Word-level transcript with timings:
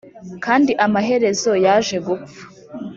kandi 0.45 0.71
amaherezo 0.85 1.51
yaje 1.65 1.97
gupfa 2.07 2.43